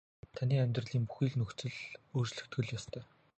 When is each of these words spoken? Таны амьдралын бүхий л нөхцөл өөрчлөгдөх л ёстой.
Таны 0.35 0.55
амьдралын 0.63 1.03
бүхий 1.07 1.29
л 1.31 1.35
нөхцөл 1.39 1.75
өөрчлөгдөх 2.15 2.59
л 2.65 2.75
ёстой. 2.77 3.03